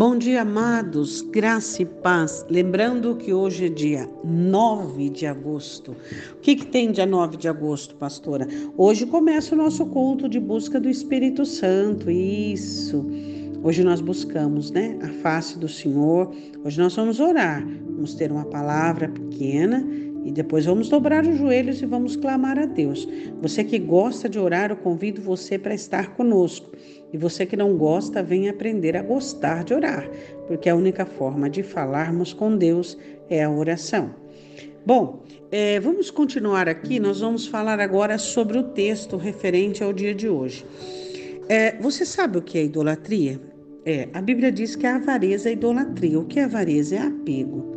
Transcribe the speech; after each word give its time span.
Bom 0.00 0.16
dia, 0.16 0.40
amados, 0.40 1.20
graça 1.20 1.82
e 1.82 1.84
paz. 1.84 2.46
Lembrando 2.48 3.16
que 3.16 3.34
hoje 3.34 3.66
é 3.66 3.68
dia 3.68 4.08
9 4.24 5.10
de 5.10 5.26
agosto. 5.26 5.94
O 6.32 6.36
que, 6.36 6.56
que 6.56 6.64
tem 6.64 6.90
dia 6.90 7.04
9 7.04 7.36
de 7.36 7.46
agosto, 7.46 7.94
pastora? 7.96 8.48
Hoje 8.78 9.04
começa 9.04 9.54
o 9.54 9.58
nosso 9.58 9.84
culto 9.84 10.26
de 10.26 10.40
busca 10.40 10.80
do 10.80 10.88
Espírito 10.88 11.44
Santo. 11.44 12.10
Isso. 12.10 13.04
Hoje 13.62 13.84
nós 13.84 14.00
buscamos, 14.00 14.70
né, 14.70 14.98
a 15.02 15.08
face 15.20 15.58
do 15.58 15.68
Senhor. 15.68 16.34
Hoje 16.64 16.80
nós 16.80 16.96
vamos 16.96 17.20
orar. 17.20 17.62
Vamos 17.84 18.14
ter 18.14 18.32
uma 18.32 18.46
palavra 18.46 19.06
pequena 19.06 19.86
e 20.24 20.30
depois 20.30 20.66
vamos 20.66 20.88
dobrar 20.88 21.26
os 21.26 21.38
joelhos 21.38 21.80
e 21.80 21.86
vamos 21.86 22.16
clamar 22.16 22.58
a 22.58 22.66
Deus. 22.66 23.08
Você 23.40 23.64
que 23.64 23.78
gosta 23.78 24.28
de 24.28 24.38
orar, 24.38 24.70
eu 24.70 24.76
convido 24.76 25.20
você 25.20 25.58
para 25.58 25.74
estar 25.74 26.14
conosco. 26.14 26.70
E 27.12 27.18
você 27.18 27.44
que 27.44 27.56
não 27.56 27.76
gosta, 27.76 28.22
venha 28.22 28.50
aprender 28.50 28.96
a 28.96 29.02
gostar 29.02 29.64
de 29.64 29.74
orar, 29.74 30.08
porque 30.46 30.68
a 30.68 30.76
única 30.76 31.04
forma 31.04 31.50
de 31.50 31.62
falarmos 31.62 32.32
com 32.32 32.56
Deus 32.56 32.96
é 33.28 33.42
a 33.42 33.50
oração. 33.50 34.14
Bom, 34.86 35.22
é, 35.50 35.80
vamos 35.80 36.10
continuar 36.10 36.68
aqui. 36.68 37.00
Nós 37.00 37.20
vamos 37.20 37.46
falar 37.46 37.80
agora 37.80 38.16
sobre 38.18 38.58
o 38.58 38.62
texto 38.62 39.16
referente 39.16 39.82
ao 39.82 39.92
dia 39.92 40.14
de 40.14 40.28
hoje. 40.28 40.64
É, 41.48 41.76
você 41.80 42.06
sabe 42.06 42.38
o 42.38 42.42
que 42.42 42.56
é 42.56 42.64
idolatria? 42.64 43.40
É, 43.84 44.08
a 44.12 44.22
Bíblia 44.22 44.52
diz 44.52 44.76
que 44.76 44.86
a 44.86 44.96
avareza 44.96 45.48
é 45.48 45.52
idolatria. 45.52 46.18
O 46.18 46.24
que 46.24 46.38
é 46.38 46.44
avareza? 46.44 46.96
É 46.96 46.98
apego. 47.00 47.76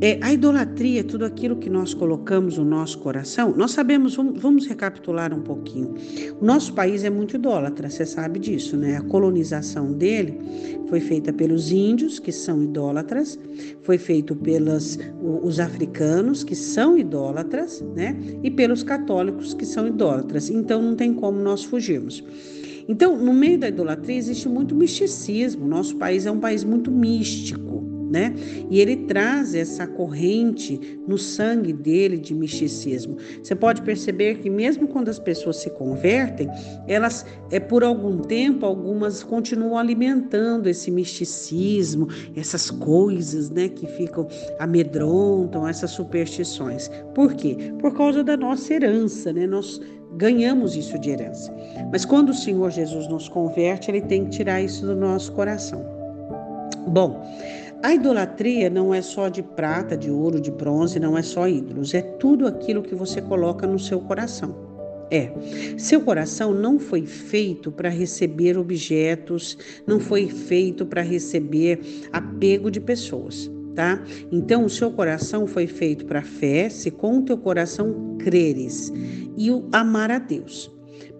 É, 0.00 0.18
a 0.20 0.32
idolatria 0.32 1.00
é 1.00 1.02
tudo 1.02 1.24
aquilo 1.24 1.56
que 1.56 1.70
nós 1.70 1.94
colocamos 1.94 2.58
no 2.58 2.64
nosso 2.64 2.98
coração. 2.98 3.54
Nós 3.56 3.70
sabemos, 3.70 4.16
vamos, 4.16 4.40
vamos 4.40 4.66
recapitular 4.66 5.32
um 5.32 5.40
pouquinho. 5.40 5.94
O 6.40 6.44
nosso 6.44 6.74
país 6.74 7.04
é 7.04 7.10
muito 7.10 7.36
idólatra, 7.36 7.88
você 7.88 8.04
sabe 8.04 8.38
disso, 8.38 8.76
né? 8.76 8.96
A 8.96 9.02
colonização 9.02 9.92
dele 9.92 10.38
foi 10.88 11.00
feita 11.00 11.32
pelos 11.32 11.70
índios, 11.70 12.18
que 12.18 12.32
são 12.32 12.62
idólatras, 12.62 13.38
foi 13.82 13.96
feito 13.96 14.34
pelos 14.34 14.98
os 15.42 15.60
africanos, 15.60 16.42
que 16.42 16.54
são 16.54 16.98
idólatras, 16.98 17.82
né? 17.94 18.16
E 18.42 18.50
pelos 18.50 18.82
católicos, 18.82 19.54
que 19.54 19.64
são 19.64 19.86
idólatras. 19.86 20.50
Então 20.50 20.82
não 20.82 20.96
tem 20.96 21.14
como 21.14 21.38
nós 21.38 21.62
fugirmos. 21.62 22.22
Então, 22.86 23.16
no 23.16 23.32
meio 23.32 23.58
da 23.58 23.68
idolatria 23.68 24.18
existe 24.18 24.46
muito 24.48 24.74
misticismo. 24.74 25.66
Nosso 25.66 25.96
país 25.96 26.26
é 26.26 26.30
um 26.30 26.40
país 26.40 26.64
muito 26.64 26.90
místico 26.90 27.93
né? 28.14 28.32
E 28.70 28.80
ele 28.80 28.94
traz 29.08 29.56
essa 29.56 29.88
corrente 29.88 31.00
no 31.04 31.18
sangue 31.18 31.72
dele 31.72 32.16
de 32.16 32.32
misticismo. 32.32 33.16
Você 33.42 33.56
pode 33.56 33.82
perceber 33.82 34.36
que 34.36 34.48
mesmo 34.48 34.86
quando 34.86 35.08
as 35.08 35.18
pessoas 35.18 35.56
se 35.56 35.68
convertem, 35.70 36.48
elas 36.86 37.26
é 37.50 37.58
por 37.58 37.82
algum 37.82 38.18
tempo 38.18 38.64
algumas 38.64 39.24
continuam 39.24 39.76
alimentando 39.76 40.68
esse 40.68 40.92
misticismo, 40.92 42.06
essas 42.36 42.70
coisas, 42.70 43.50
né, 43.50 43.68
que 43.68 43.88
ficam 43.88 44.28
amedrontam, 44.60 45.66
essas 45.66 45.90
superstições. 45.90 46.88
Por 47.16 47.34
quê? 47.34 47.74
Por 47.80 47.96
causa 47.96 48.22
da 48.22 48.36
nossa 48.36 48.74
herança, 48.74 49.32
né? 49.32 49.44
Nós 49.44 49.80
ganhamos 50.16 50.76
isso 50.76 50.96
de 51.00 51.10
herança. 51.10 51.52
Mas 51.90 52.04
quando 52.04 52.28
o 52.28 52.34
Senhor 52.34 52.70
Jesus 52.70 53.08
nos 53.08 53.28
converte, 53.28 53.90
ele 53.90 54.02
tem 54.02 54.26
que 54.26 54.30
tirar 54.30 54.62
isso 54.62 54.86
do 54.86 54.94
nosso 54.94 55.32
coração. 55.32 55.84
Bom, 56.86 57.24
a 57.84 57.92
idolatria 57.92 58.70
não 58.70 58.94
é 58.94 59.02
só 59.02 59.28
de 59.28 59.42
prata, 59.42 59.94
de 59.94 60.10
ouro, 60.10 60.40
de 60.40 60.50
bronze, 60.50 60.98
não 60.98 61.18
é 61.18 61.22
só 61.22 61.46
ídolos, 61.46 61.92
é 61.92 62.00
tudo 62.00 62.46
aquilo 62.46 62.82
que 62.82 62.94
você 62.94 63.20
coloca 63.20 63.66
no 63.66 63.78
seu 63.78 64.00
coração. 64.00 64.56
É, 65.10 65.30
seu 65.76 66.00
coração 66.00 66.54
não 66.54 66.78
foi 66.78 67.04
feito 67.04 67.70
para 67.70 67.90
receber 67.90 68.56
objetos, 68.56 69.58
não 69.86 70.00
foi 70.00 70.28
feito 70.28 70.86
para 70.86 71.02
receber 71.02 71.78
apego 72.10 72.70
de 72.70 72.80
pessoas, 72.80 73.50
tá? 73.74 74.02
Então, 74.32 74.64
o 74.64 74.70
seu 74.70 74.90
coração 74.90 75.46
foi 75.46 75.66
feito 75.66 76.06
para 76.06 76.22
fé, 76.22 76.70
se 76.70 76.90
com 76.90 77.18
o 77.18 77.22
teu 77.22 77.36
coração 77.36 78.16
creres 78.18 78.90
e 79.36 79.50
o 79.50 79.68
amar 79.72 80.10
a 80.10 80.18
Deus. 80.18 80.72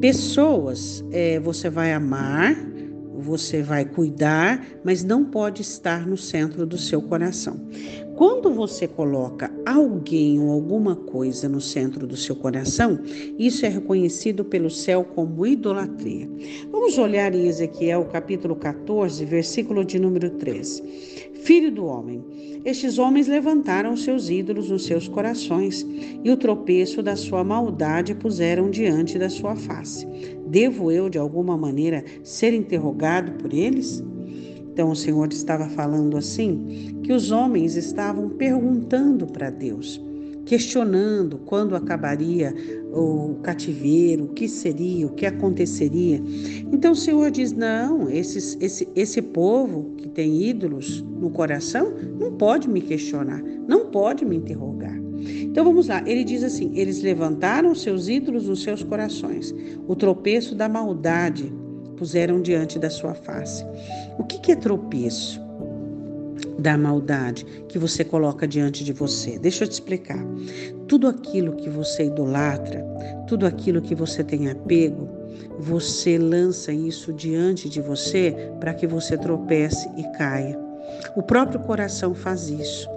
Pessoas 0.00 1.04
é, 1.12 1.38
você 1.38 1.70
vai 1.70 1.92
amar, 1.92 2.56
você 3.20 3.62
vai 3.62 3.84
cuidar, 3.84 4.64
mas 4.84 5.02
não 5.04 5.24
pode 5.24 5.62
estar 5.62 6.06
no 6.06 6.16
centro 6.16 6.66
do 6.66 6.78
seu 6.78 7.02
coração. 7.02 7.60
Quando 8.18 8.50
você 8.50 8.88
coloca 8.88 9.48
alguém 9.64 10.40
ou 10.40 10.50
alguma 10.50 10.96
coisa 10.96 11.48
no 11.48 11.60
centro 11.60 12.04
do 12.04 12.16
seu 12.16 12.34
coração, 12.34 12.98
isso 13.38 13.64
é 13.64 13.68
reconhecido 13.68 14.44
pelo 14.44 14.68
céu 14.68 15.04
como 15.04 15.46
idolatria. 15.46 16.28
Vamos 16.68 16.98
olhar 16.98 17.32
em 17.32 17.46
Ezequiel 17.46 18.06
capítulo 18.06 18.56
14, 18.56 19.24
versículo 19.24 19.84
de 19.84 20.00
número 20.00 20.30
13. 20.30 20.82
Filho 21.44 21.70
do 21.70 21.84
homem, 21.86 22.24
estes 22.64 22.98
homens 22.98 23.28
levantaram 23.28 23.96
seus 23.96 24.28
ídolos 24.28 24.68
nos 24.68 24.84
seus 24.84 25.06
corações 25.06 25.86
e 26.24 26.28
o 26.28 26.36
tropeço 26.36 27.00
da 27.00 27.14
sua 27.14 27.44
maldade 27.44 28.16
puseram 28.16 28.68
diante 28.68 29.16
da 29.16 29.30
sua 29.30 29.54
face. 29.54 30.04
Devo 30.48 30.90
eu, 30.90 31.08
de 31.08 31.18
alguma 31.18 31.56
maneira, 31.56 32.04
ser 32.24 32.52
interrogado 32.52 33.30
por 33.40 33.54
eles? 33.54 34.02
Então 34.78 34.92
o 34.92 34.94
Senhor 34.94 35.26
estava 35.32 35.68
falando 35.70 36.16
assim, 36.16 37.00
que 37.02 37.12
os 37.12 37.32
homens 37.32 37.74
estavam 37.74 38.28
perguntando 38.28 39.26
para 39.26 39.50
Deus 39.50 40.00
questionando 40.46 41.36
quando 41.36 41.74
acabaria 41.74 42.54
o 42.92 43.34
cativeiro, 43.42 44.24
o 44.24 44.28
que 44.28 44.48
seria, 44.48 45.06
o 45.06 45.12
que 45.12 45.26
aconteceria. 45.26 46.22
Então 46.72 46.92
o 46.92 46.96
Senhor 46.96 47.30
diz: 47.30 47.52
não, 47.52 48.08
esses, 48.08 48.56
esse, 48.60 48.88
esse 48.94 49.20
povo 49.20 49.94
que 49.96 50.08
tem 50.08 50.42
ídolos 50.44 51.04
no 51.20 51.28
coração 51.28 51.92
não 52.18 52.32
pode 52.32 52.66
me 52.66 52.80
questionar, 52.80 53.42
não 53.42 53.90
pode 53.90 54.24
me 54.24 54.36
interrogar. 54.36 54.96
Então 55.18 55.64
vamos 55.64 55.88
lá, 55.88 56.02
ele 56.06 56.24
diz 56.24 56.42
assim: 56.44 56.70
eles 56.74 57.02
levantaram 57.02 57.74
seus 57.74 58.08
ídolos 58.08 58.48
nos 58.48 58.62
seus 58.62 58.82
corações, 58.82 59.52
o 59.86 59.94
tropeço 59.96 60.54
da 60.54 60.68
maldade 60.68 61.52
puseram 61.98 62.40
diante 62.40 62.78
da 62.78 62.88
sua 62.88 63.14
face. 63.14 63.64
O 64.18 64.24
que, 64.24 64.38
que 64.38 64.52
é 64.52 64.56
tropeço? 64.56 65.48
da 66.58 66.76
maldade 66.76 67.44
que 67.68 67.78
você 67.78 68.04
coloca 68.04 68.46
diante 68.46 68.82
de 68.82 68.92
você. 68.92 69.38
Deixa 69.38 69.64
eu 69.64 69.68
te 69.68 69.72
explicar. 69.72 70.18
Tudo 70.88 71.06
aquilo 71.06 71.54
que 71.54 71.70
você 71.70 72.06
idolatra, 72.06 72.84
tudo 73.28 73.46
aquilo 73.46 73.80
que 73.80 73.94
você 73.94 74.24
tem 74.24 74.50
apego, 74.50 75.08
você 75.58 76.18
lança 76.18 76.72
isso 76.72 77.12
diante 77.12 77.68
de 77.68 77.80
você 77.80 78.50
para 78.58 78.74
que 78.74 78.86
você 78.86 79.16
tropece 79.16 79.88
e 79.96 80.02
caia. 80.16 80.58
O 81.14 81.22
próprio 81.22 81.60
coração 81.60 82.14
faz 82.14 82.48
isso. 82.48 82.88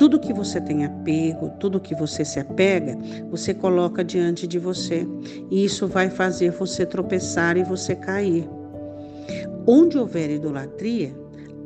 Tudo 0.00 0.18
que 0.18 0.32
você 0.32 0.58
tem 0.62 0.86
apego, 0.86 1.50
tudo 1.60 1.78
que 1.78 1.94
você 1.94 2.24
se 2.24 2.40
apega, 2.40 2.96
você 3.30 3.52
coloca 3.52 4.02
diante 4.02 4.46
de 4.46 4.58
você. 4.58 5.06
E 5.50 5.62
isso 5.62 5.86
vai 5.86 6.08
fazer 6.08 6.52
você 6.52 6.86
tropeçar 6.86 7.58
e 7.58 7.62
você 7.62 7.94
cair. 7.94 8.48
Onde 9.66 9.98
houver 9.98 10.30
idolatria, 10.30 11.14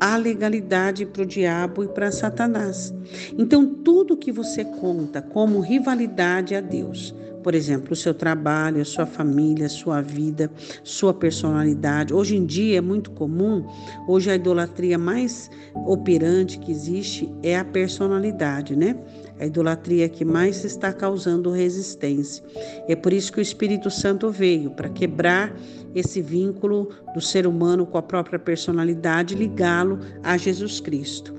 há 0.01 0.17
legalidade 0.17 1.05
para 1.05 1.23
o 1.23 1.25
diabo 1.25 1.85
e 1.85 1.87
para 1.87 2.11
Satanás. 2.11 2.93
Então, 3.37 3.65
tudo 3.73 4.17
que 4.17 4.33
você 4.33 4.65
conta 4.65 5.21
como 5.21 5.61
rivalidade 5.61 6.55
a 6.55 6.59
Deus, 6.59 7.15
por 7.45 7.53
exemplo, 7.53 7.93
o 7.93 7.95
seu 7.95 8.11
trabalho, 8.11 8.81
a 8.81 8.85
sua 8.85 9.05
família, 9.05 9.67
a 9.67 9.69
sua 9.69 10.01
vida, 10.01 10.49
sua 10.83 11.13
personalidade. 11.13 12.11
Hoje 12.11 12.35
em 12.35 12.43
dia 12.43 12.79
é 12.79 12.81
muito 12.81 13.11
comum, 13.11 13.63
hoje 14.07 14.31
a 14.31 14.35
idolatria 14.35 14.97
mais 14.97 15.51
operante 15.85 16.57
que 16.57 16.71
existe 16.71 17.31
é 17.43 17.55
a 17.55 17.63
personalidade, 17.63 18.75
né? 18.75 18.97
A 19.39 19.45
idolatria 19.45 20.09
que 20.09 20.25
mais 20.25 20.65
está 20.65 20.91
causando 20.91 21.51
resistência. 21.51 22.43
É 22.87 22.95
por 22.95 23.13
isso 23.13 23.31
que 23.31 23.37
o 23.37 23.43
Espírito 23.43 23.91
Santo 23.91 24.31
veio 24.31 24.71
para 24.71 24.89
quebrar 24.89 25.55
esse 25.93 26.23
vínculo 26.23 26.89
do 27.13 27.21
ser 27.21 27.45
humano 27.45 27.85
com 27.85 27.99
a 27.99 28.01
própria 28.01 28.39
personalidade, 28.39 29.35
ligá-lo 29.35 29.99
a 30.23 30.35
Jesus 30.35 30.79
Cristo. 30.79 31.31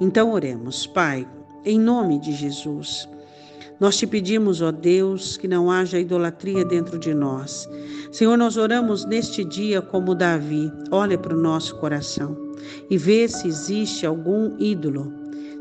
Então 0.00 0.32
oremos, 0.32 0.86
Pai, 0.86 1.28
em 1.66 1.78
nome 1.78 2.18
de 2.18 2.32
Jesus. 2.32 3.06
Nós 3.80 3.96
te 3.96 4.06
pedimos, 4.06 4.60
ó 4.60 4.70
Deus, 4.70 5.38
que 5.38 5.48
não 5.48 5.70
haja 5.70 5.98
idolatria 5.98 6.66
dentro 6.66 6.98
de 6.98 7.14
nós. 7.14 7.66
Senhor, 8.12 8.36
nós 8.36 8.58
oramos 8.58 9.06
neste 9.06 9.42
dia 9.42 9.80
como 9.80 10.14
Davi. 10.14 10.70
Olha 10.90 11.16
para 11.16 11.34
o 11.34 11.40
nosso 11.40 11.74
coração 11.76 12.36
e 12.90 12.98
vê 12.98 13.26
se 13.26 13.48
existe 13.48 14.04
algum 14.04 14.54
ídolo. 14.58 15.10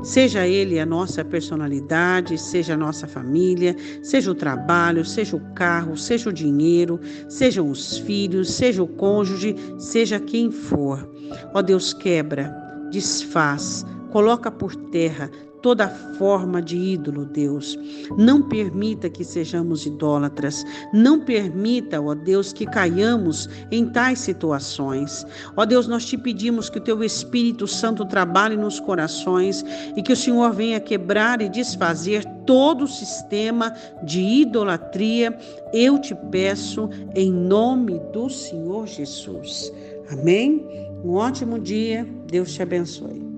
Seja 0.03 0.45
ele 0.45 0.79
a 0.79 0.85
nossa 0.85 1.23
personalidade, 1.23 2.37
seja 2.37 2.73
a 2.73 2.77
nossa 2.77 3.07
família, 3.07 3.73
seja 4.03 4.31
o 4.31 4.35
trabalho, 4.35 5.05
seja 5.05 5.37
o 5.37 5.53
carro, 5.53 5.95
seja 5.95 6.29
o 6.29 6.33
dinheiro, 6.33 6.99
sejam 7.29 7.69
os 7.69 7.99
filhos, 7.99 8.51
seja 8.51 8.83
o 8.83 8.87
cônjuge, 8.87 9.55
seja 9.77 10.19
quem 10.19 10.51
for. 10.51 11.09
Ó 11.53 11.61
Deus, 11.61 11.93
quebra, 11.93 12.53
desfaz, 12.91 13.85
coloca 14.11 14.51
por 14.51 14.75
terra 14.75 15.29
toda 15.61 15.87
forma 16.17 16.61
de 16.61 16.77
ídolo, 16.77 17.25
Deus. 17.25 17.77
Não 18.17 18.41
permita 18.41 19.09
que 19.09 19.23
sejamos 19.23 19.85
idólatras. 19.85 20.65
Não 20.93 21.19
permita, 21.19 22.01
ó 22.01 22.13
Deus, 22.13 22.51
que 22.53 22.65
caiamos 22.65 23.49
em 23.71 23.85
tais 23.87 24.19
situações. 24.19 25.25
Ó 25.55 25.65
Deus, 25.65 25.87
nós 25.87 26.05
te 26.05 26.17
pedimos 26.17 26.69
que 26.69 26.77
o 26.77 26.81
teu 26.81 27.03
Espírito 27.03 27.67
Santo 27.67 28.05
trabalhe 28.05 28.57
nos 28.57 28.79
corações 28.79 29.63
e 29.95 30.01
que 30.01 30.13
o 30.13 30.17
Senhor 30.17 30.53
venha 30.53 30.79
quebrar 30.79 31.41
e 31.41 31.49
desfazer 31.49 32.25
todo 32.45 32.85
o 32.85 32.87
sistema 32.87 33.73
de 34.03 34.21
idolatria. 34.21 35.37
Eu 35.73 35.99
te 35.99 36.15
peço 36.31 36.89
em 37.15 37.31
nome 37.31 37.99
do 38.11 38.29
Senhor 38.29 38.87
Jesus. 38.87 39.71
Amém? 40.11 40.65
Um 41.03 41.11
ótimo 41.13 41.59
dia. 41.59 42.07
Deus 42.27 42.53
te 42.53 42.61
abençoe. 42.61 43.28